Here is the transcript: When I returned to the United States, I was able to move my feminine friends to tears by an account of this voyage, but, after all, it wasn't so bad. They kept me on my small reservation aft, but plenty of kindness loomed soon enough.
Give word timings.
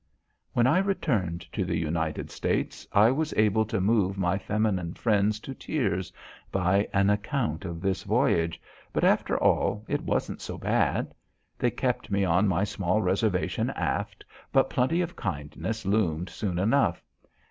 When 0.53 0.65
I 0.65 0.79
returned 0.79 1.41
to 1.53 1.63
the 1.63 1.77
United 1.77 2.31
States, 2.31 2.87
I 2.91 3.11
was 3.11 3.35
able 3.37 3.65
to 3.65 3.79
move 3.79 4.17
my 4.17 4.39
feminine 4.39 4.95
friends 4.95 5.39
to 5.41 5.53
tears 5.53 6.11
by 6.51 6.87
an 6.91 7.11
account 7.11 7.65
of 7.65 7.81
this 7.81 8.01
voyage, 8.01 8.59
but, 8.93 9.03
after 9.03 9.37
all, 9.37 9.85
it 9.87 10.01
wasn't 10.01 10.41
so 10.41 10.57
bad. 10.57 11.13
They 11.59 11.69
kept 11.69 12.09
me 12.09 12.25
on 12.25 12.47
my 12.47 12.63
small 12.63 13.03
reservation 13.03 13.69
aft, 13.69 14.25
but 14.51 14.71
plenty 14.71 15.01
of 15.01 15.15
kindness 15.15 15.85
loomed 15.85 16.29
soon 16.31 16.57
enough. 16.57 17.03